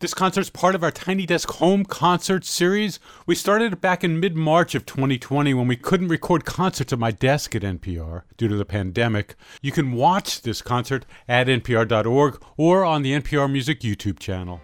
[0.00, 2.98] This concert's part of our Tiny Desk Home Concert Series.
[3.26, 6.98] We started it back in mid March of 2020 when we couldn't record concerts at
[6.98, 9.36] my desk at NPR due to the pandemic.
[9.62, 14.60] You can watch this concert at npr.org or on the NPR Music YouTube channel.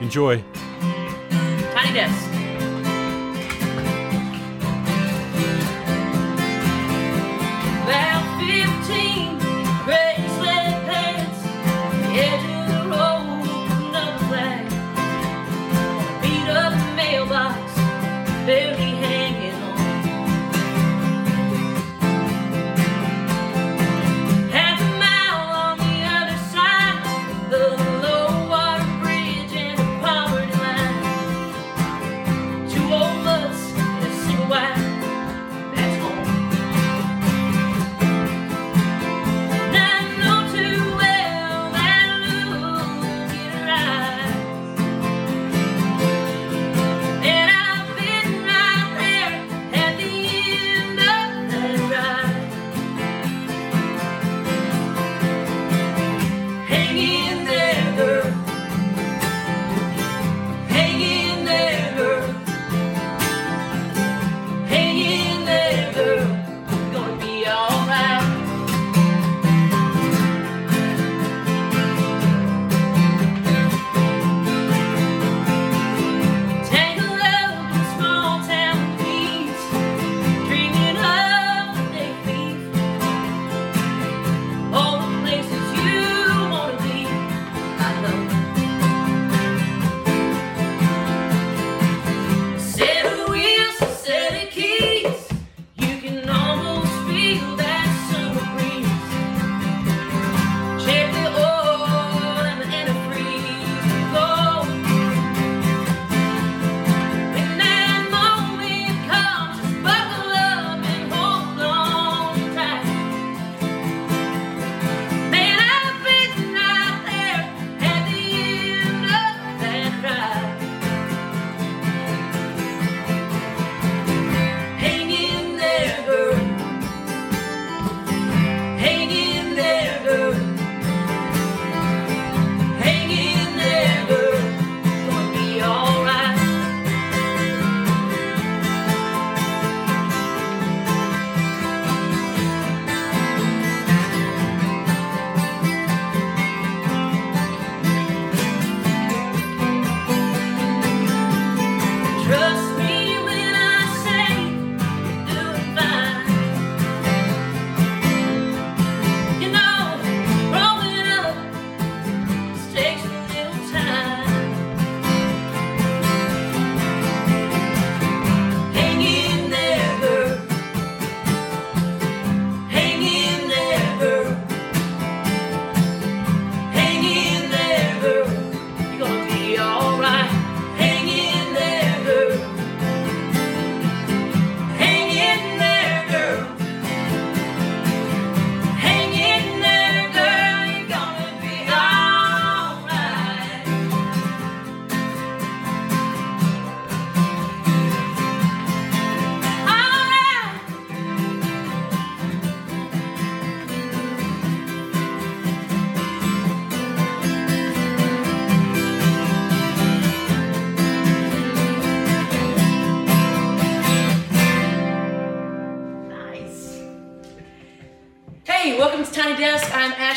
[0.00, 0.42] Enjoy.
[0.80, 2.51] Tiny Desk.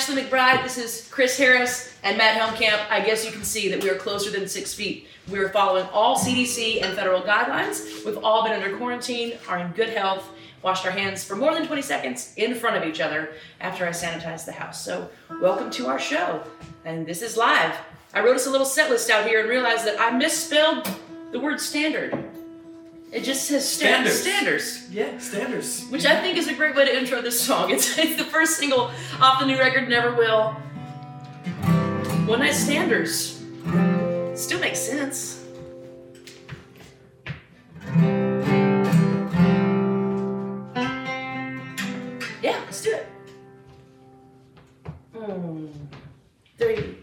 [0.06, 0.62] Ashley McBryde.
[0.62, 2.92] This is Chris Harris and Matt Helmkamp.
[2.92, 5.07] I guess you can see that we are closer than six feet.
[5.31, 8.06] We are following all CDC and federal guidelines.
[8.06, 10.30] We've all been under quarantine, are in good health,
[10.62, 13.90] washed our hands for more than 20 seconds in front of each other after I
[13.90, 14.86] sanitized the house.
[14.86, 15.10] So,
[15.42, 16.44] welcome to our show.
[16.86, 17.75] And this is live.
[18.13, 20.88] I wrote us a little set list out here and realized that I misspelled
[21.31, 22.25] the word standard.
[23.12, 24.22] It just says sta- Standards.
[24.22, 25.86] standards Yeah, standards.
[25.90, 27.72] which I think is a great way to intro this song.
[27.72, 28.92] It's, it's the first single
[29.22, 30.52] off the new record, Never Will.
[32.28, 33.42] One Night Standards.
[34.36, 35.42] Still makes sense.
[42.42, 43.08] Yeah, let's do it.
[45.16, 45.68] Hmm.
[46.58, 46.94] three,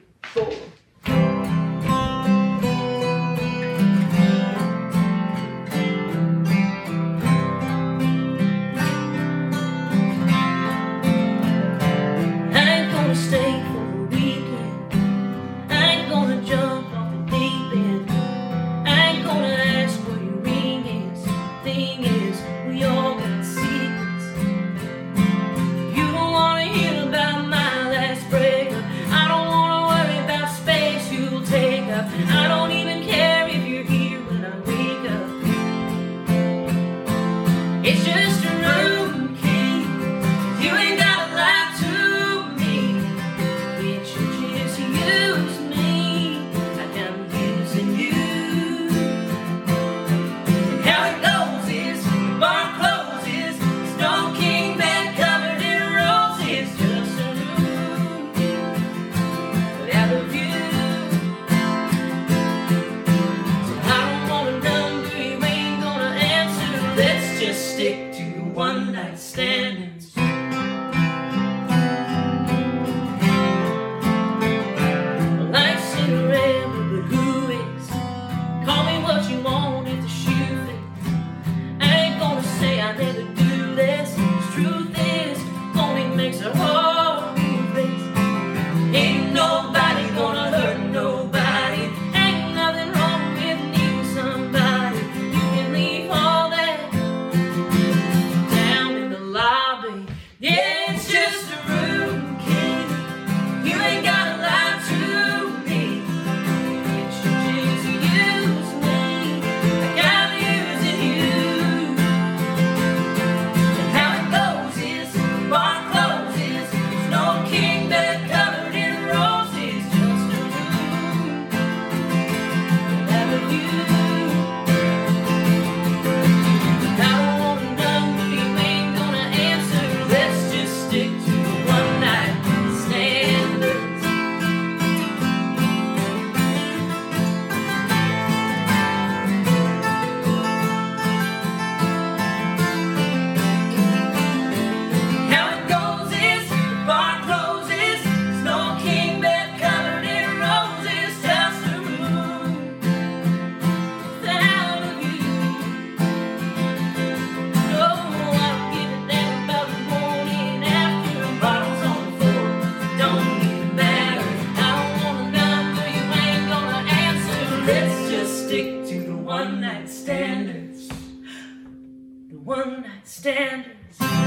[172.52, 173.98] one night standards.
[173.98, 174.26] One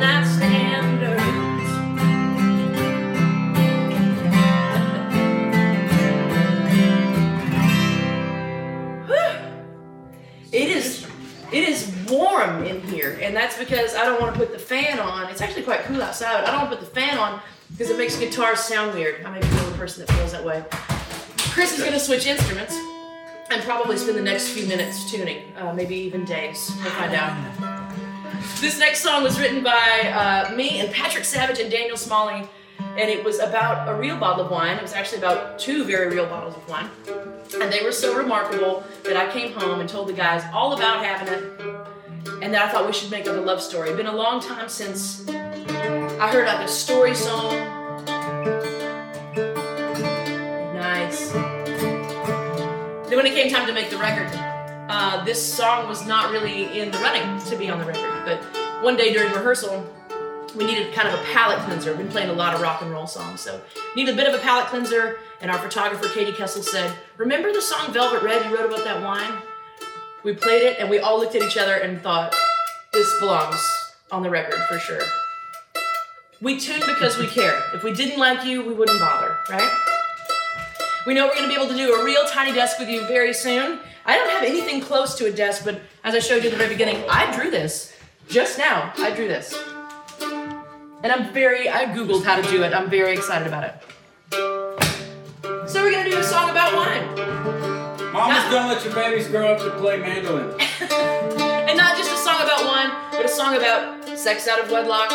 [0.00, 1.22] night standards.
[10.52, 11.06] It is
[11.52, 14.98] it is warm in here, and that's because I don't want to put the fan
[14.98, 15.30] on.
[15.30, 16.40] It's actually quite cool outside.
[16.40, 17.40] but I don't want to put the fan on
[17.70, 19.24] because it makes guitars sound weird.
[19.24, 20.64] I may be the only person that feels that way.
[21.52, 22.76] Chris is gonna switch instruments
[23.50, 26.72] and probably spend the next few minutes tuning, uh, maybe even days.
[26.82, 27.36] We'll find out.
[28.60, 30.12] This next song was written by
[30.50, 34.44] uh, me and Patrick Savage and Daniel Smalley, and it was about a real bottle
[34.44, 34.76] of wine.
[34.76, 36.88] It was actually about two very real bottles of wine.
[37.60, 41.04] And they were so remarkable that I came home and told the guys all about
[41.04, 41.44] having it,
[42.42, 43.90] and that I thought we should make up a love story.
[43.90, 47.75] It's been a long time since I heard like a story song.
[53.16, 54.28] Then when it came time to make the record,
[54.90, 58.26] uh, this song was not really in the running to be on the record.
[58.26, 58.42] But
[58.84, 59.86] one day during rehearsal,
[60.54, 61.92] we needed kind of a palate cleanser.
[61.92, 63.58] We've been playing a lot of rock and roll songs, so
[63.94, 65.16] needed a bit of a palate cleanser.
[65.40, 69.02] And our photographer Katie Kessel said, "Remember the song Velvet Red you wrote about that
[69.02, 69.32] wine?"
[70.22, 72.36] We played it, and we all looked at each other and thought,
[72.92, 73.66] "This belongs
[74.12, 75.00] on the record for sure."
[76.42, 77.62] We tune because we care.
[77.72, 79.95] If we didn't like you, we wouldn't bother, right?
[81.06, 83.06] We know we're going to be able to do a real tiny desk with you
[83.06, 83.78] very soon.
[84.04, 86.56] I don't have anything close to a desk, but as I showed you at the
[86.58, 87.94] very beginning, I drew this.
[88.28, 89.56] Just now, I drew this.
[90.20, 92.74] And I'm very, I Googled how to do it.
[92.74, 93.74] I'm very excited about it.
[95.68, 97.06] So we're going to do a song about wine.
[98.12, 98.50] Mamas, Nah.
[98.50, 100.58] don't let your babies grow up to play mandolin.
[100.80, 105.10] and not just a song about wine, but a song about sex out of wedlock,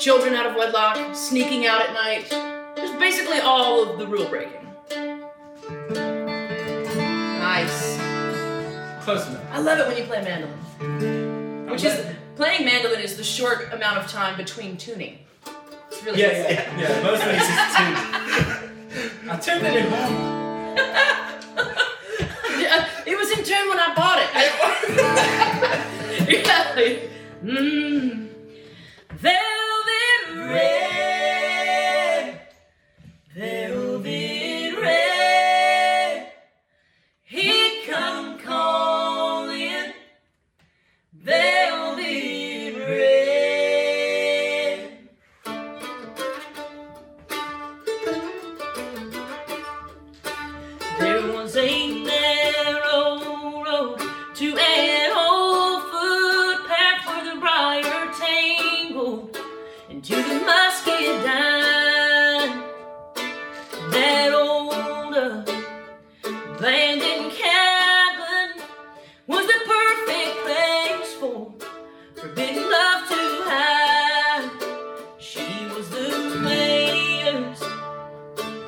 [0.00, 2.28] children out of wedlock, sneaking out at night.
[2.76, 4.59] Just basically all of the rule breaking.
[9.10, 9.42] Close enough.
[9.50, 11.66] I love it when you play mandolin.
[11.68, 12.00] Which is
[12.36, 15.18] playing mandolin is the short amount of time between tuning.
[15.90, 17.02] It's really Yeah, yeah, yeah.
[17.02, 17.96] Mostly it's just tuned.
[19.30, 20.36] I tuned it at home.
[22.60, 24.28] Yeah, it was in tune when I bought it.
[26.44, 26.72] yeah.
[26.76, 27.10] like,
[27.42, 28.28] Mm.
[29.16, 31.19] Velvet red,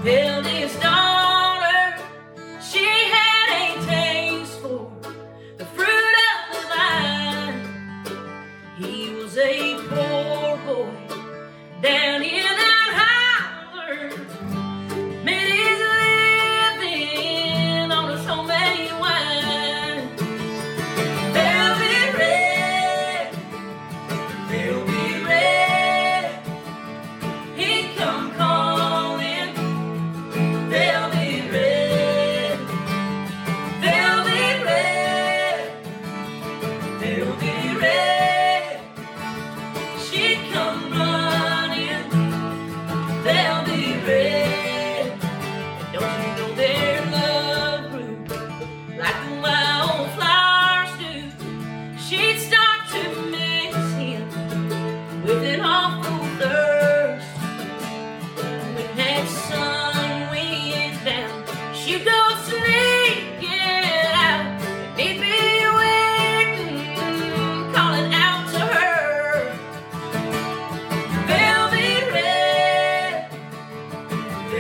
[0.03, 0.52] Meu Deus.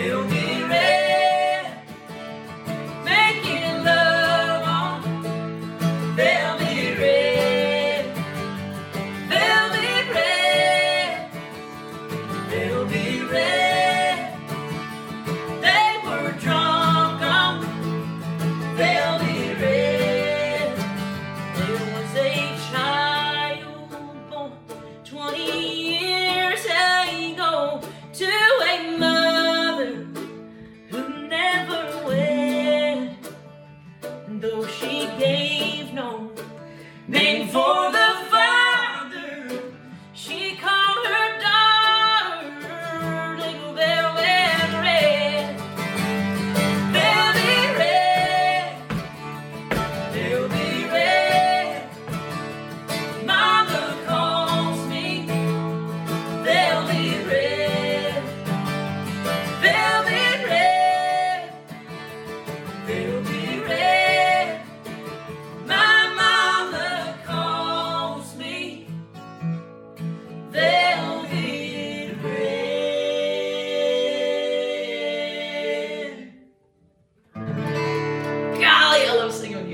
[0.02, 0.51] Velvet red,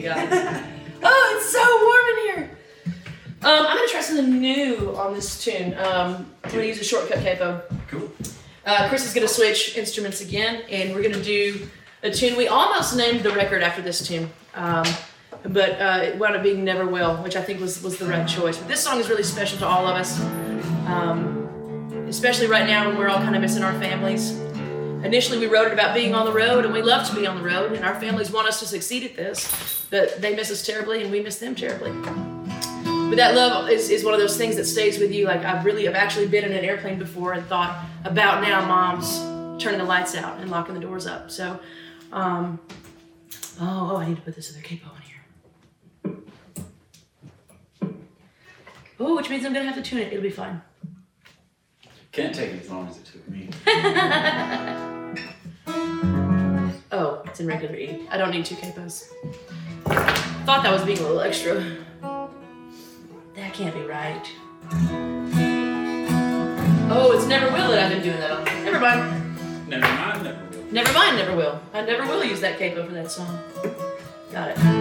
[0.09, 0.63] guys.
[1.03, 2.59] oh, it's so warm in here.
[3.43, 5.75] Um, I'm gonna try something new on this tune.
[5.75, 7.63] Um, I'm gonna use a shortcut capo.
[7.89, 8.11] Cool.
[8.67, 11.69] Uh, Chris is gonna switch instruments again, and we're gonna do
[12.03, 12.37] a tune.
[12.37, 14.85] We almost named the record after this tune, um,
[15.45, 18.27] but uh, it wound up being Never Will, which I think was was the right
[18.27, 18.59] choice.
[18.59, 20.21] But this song is really special to all of us,
[20.87, 24.37] um, especially right now when we're all kind of missing our families.
[25.05, 27.37] Initially, we wrote it about being on the road, and we love to be on
[27.37, 30.67] the road, and our families want us to succeed at this, but they miss us
[30.67, 31.93] terribly, and we miss them terribly.
[33.09, 35.25] But that love is, is one of those things that stays with you.
[35.25, 39.19] Like I've really, I've actually been in an airplane before and thought about now moms
[39.63, 41.31] turning the lights out and locking the doors up.
[41.31, 41.59] So,
[42.13, 42.61] um,
[43.61, 46.17] oh, oh, I need to put this other capo in here.
[49.01, 50.13] Oh, which means I'm gonna have to tune it.
[50.13, 50.61] It'll be fine.
[52.13, 53.51] Can't take it as long as it took me.
[56.91, 58.09] Oh, it's in regular E.
[58.11, 59.09] I don't need two capos.
[60.47, 61.63] Thought that was being a little extra.
[63.37, 64.27] That can't be right.
[66.91, 68.45] Oh, it's Never Will that I've been doing that on.
[68.65, 69.69] Never mind.
[69.69, 70.73] Never mind, never will.
[70.73, 71.61] Never mind, Never Will.
[71.75, 73.39] I never will use that capo for that song.
[74.33, 74.78] Got it.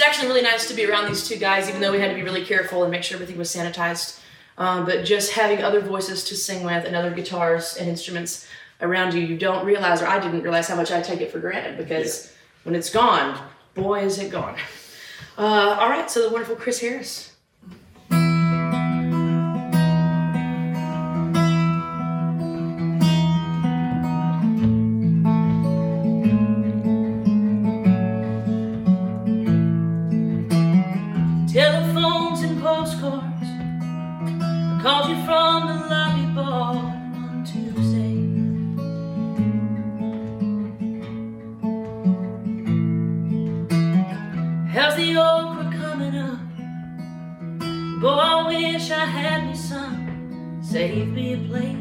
[0.00, 2.14] It's actually really nice to be around these two guys, even though we had to
[2.14, 4.18] be really careful and make sure everything was sanitized.
[4.56, 8.48] Um, but just having other voices to sing with and other guitars and instruments
[8.80, 11.38] around you, you don't realize, or I didn't realize how much I take it for
[11.38, 13.38] granted because when it's gone,
[13.74, 14.56] boy, is it gone.
[15.38, 17.29] Uh, all right, so the wonderful Chris Harris.
[35.06, 38.20] From the lobby bar on Tuesday.
[44.68, 46.38] How's the okra coming up?
[48.00, 50.60] Boy, I wish I had me some.
[50.62, 51.79] Save me a plate.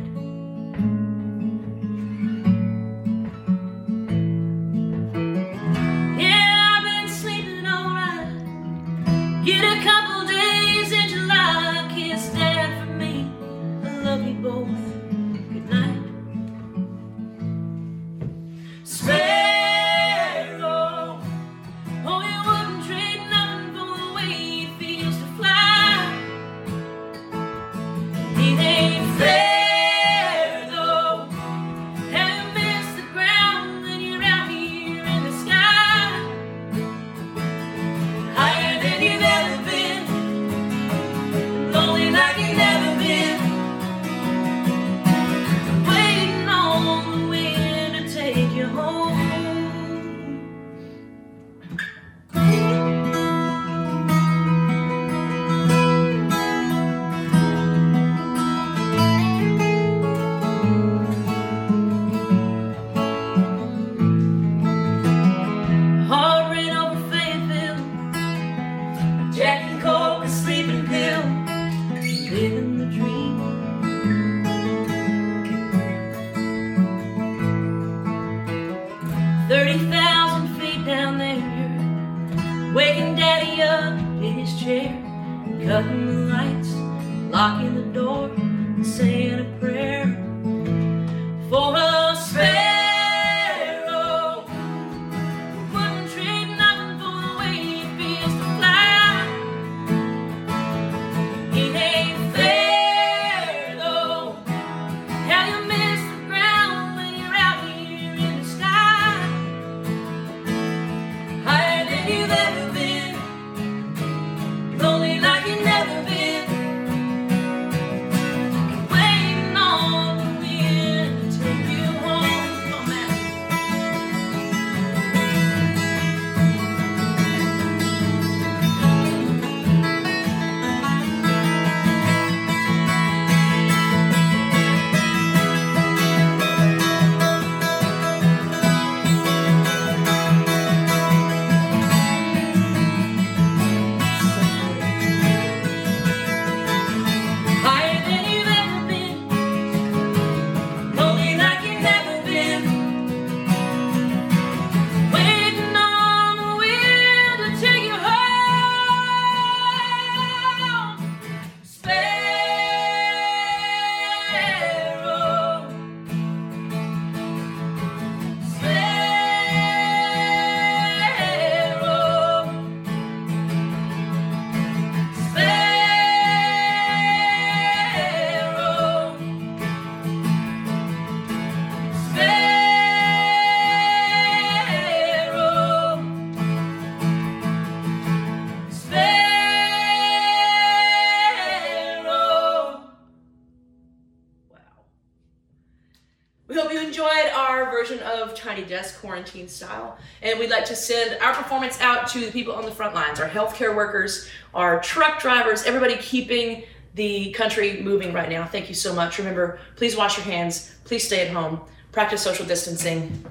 [198.50, 200.00] Tiny Desk Quarantine Style.
[200.24, 203.20] And we'd like to send our performance out to the people on the front lines
[203.20, 206.64] our healthcare workers, our truck drivers, everybody keeping
[206.96, 208.48] the country moving right now.
[208.48, 209.20] Thank you so much.
[209.20, 213.24] Remember, please wash your hands, please stay at home, practice social distancing.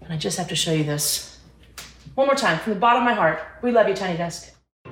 [0.00, 1.38] And I just have to show you this.
[2.14, 3.42] One more time, from the bottom of my heart.
[3.60, 4.54] We love you, Tiny Desk.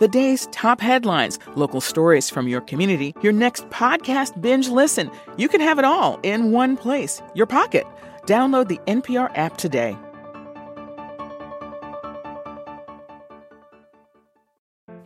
[0.00, 5.10] The day's top headlines, local stories from your community, your next podcast binge listen.
[5.36, 7.86] You can have it all in one place, your pocket.
[8.22, 9.94] Download the NPR app today.